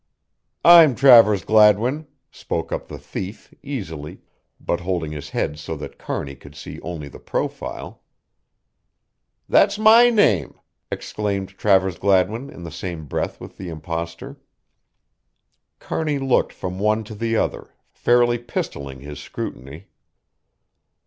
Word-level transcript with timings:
"I'm 0.65 0.95
Travers 0.95 1.43
Gladwin," 1.45 2.07
spoke 2.31 2.71
up 2.71 2.87
the 2.87 2.97
thief, 2.97 3.53
easily, 3.61 4.21
but 4.59 4.79
holding 4.79 5.11
his 5.11 5.29
head 5.29 5.59
so 5.59 5.75
that 5.75 5.99
Kearney 5.99 6.33
could 6.33 6.55
see 6.55 6.81
only 6.81 7.07
the 7.07 7.19
profile. 7.19 8.01
"That's 9.47 9.77
my 9.77 10.09
name!" 10.09 10.55
exclaimed 10.91 11.49
Travers 11.49 11.99
Gladwin 11.99 12.49
in 12.49 12.63
the 12.63 12.71
same 12.71 13.05
breath 13.05 13.39
with 13.39 13.57
the 13.59 13.69
impostor. 13.69 14.37
Kearney 15.77 16.17
looked 16.17 16.51
from 16.51 16.79
one 16.79 17.03
to 17.03 17.13
the 17.13 17.35
other, 17.35 17.75
fairly 17.91 18.39
pistolling 18.39 19.01
his 19.01 19.19
scrutiny. 19.19 19.85